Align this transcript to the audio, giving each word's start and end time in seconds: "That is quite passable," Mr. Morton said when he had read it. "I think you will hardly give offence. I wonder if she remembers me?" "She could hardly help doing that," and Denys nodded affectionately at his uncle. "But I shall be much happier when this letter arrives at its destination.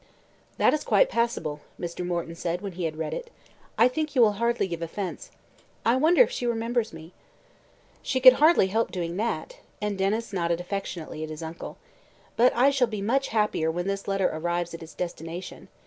"That 0.57 0.73
is 0.73 0.83
quite 0.83 1.11
passable," 1.11 1.61
Mr. 1.79 2.03
Morton 2.03 2.33
said 2.33 2.61
when 2.61 2.71
he 2.71 2.85
had 2.85 2.97
read 2.97 3.13
it. 3.13 3.29
"I 3.77 3.87
think 3.87 4.15
you 4.15 4.21
will 4.23 4.31
hardly 4.41 4.67
give 4.67 4.81
offence. 4.81 5.29
I 5.85 5.95
wonder 5.95 6.23
if 6.23 6.31
she 6.31 6.47
remembers 6.47 6.91
me?" 6.91 7.13
"She 8.01 8.19
could 8.19 8.33
hardly 8.41 8.65
help 8.65 8.89
doing 8.91 9.17
that," 9.17 9.57
and 9.79 9.99
Denys 9.99 10.33
nodded 10.33 10.59
affectionately 10.59 11.23
at 11.23 11.29
his 11.29 11.43
uncle. 11.43 11.77
"But 12.35 12.51
I 12.55 12.71
shall 12.71 12.87
be 12.87 12.99
much 13.03 13.27
happier 13.27 13.69
when 13.69 13.85
this 13.85 14.07
letter 14.07 14.27
arrives 14.33 14.73
at 14.73 14.81
its 14.81 14.95
destination. 14.95 15.67